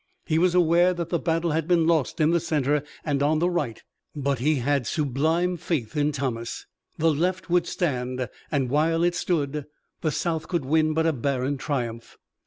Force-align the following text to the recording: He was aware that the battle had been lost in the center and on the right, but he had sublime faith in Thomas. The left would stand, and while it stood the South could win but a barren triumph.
He 0.25 0.39
was 0.39 0.55
aware 0.55 0.95
that 0.95 1.09
the 1.09 1.19
battle 1.19 1.51
had 1.51 1.67
been 1.67 1.85
lost 1.85 2.19
in 2.19 2.31
the 2.31 2.39
center 2.39 2.81
and 3.05 3.21
on 3.21 3.37
the 3.37 3.51
right, 3.51 3.83
but 4.15 4.39
he 4.39 4.55
had 4.55 4.87
sublime 4.87 5.57
faith 5.57 5.95
in 5.95 6.11
Thomas. 6.11 6.65
The 6.97 7.13
left 7.13 7.51
would 7.51 7.67
stand, 7.67 8.27
and 8.49 8.71
while 8.71 9.03
it 9.03 9.13
stood 9.13 9.67
the 10.01 10.09
South 10.11 10.47
could 10.47 10.65
win 10.65 10.95
but 10.95 11.05
a 11.05 11.13
barren 11.13 11.57
triumph. 11.59 12.17